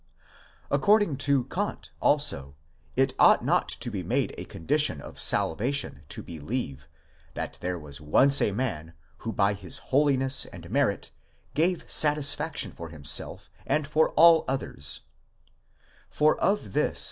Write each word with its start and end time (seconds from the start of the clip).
According 0.71 1.17
to 1.17 1.43
Kant, 1.43 1.91
also, 1.99 2.55
it 2.95 3.13
ought 3.19 3.45
not 3.45 3.69
to 3.69 3.91
be 3.91 4.01
made 4.01 4.33
a 4.35 4.45
condition 4.45 4.99
of 4.99 5.19
salva 5.19 5.71
tion 5.71 6.01
to 6.09 6.23
believe, 6.23 6.89
that 7.35 7.59
there 7.61 7.77
was 7.77 8.01
once 8.01 8.41
a 8.41 8.51
man 8.51 8.95
who 9.17 9.31
by 9.31 9.53
his 9.53 9.77
holiness 9.93 10.45
and 10.45 10.71
merit 10.71 11.11
gave 11.53 11.85
satisfaction 11.87 12.71
for 12.71 12.89
himself 12.89 13.51
and 13.67 13.87
for 13.87 14.09
all 14.13 14.43
others; 14.47 15.01
for 16.09 16.35
of 16.41 16.41
this 16.41 16.43
the 16.43 16.49
reason 16.49 16.51
tells 16.51 16.63
us 16.63 16.63
1 16.71 16.71
Thus 16.71 16.71
Schmid, 16.71 16.85
ut 16.93 16.97
sup. 16.97 16.97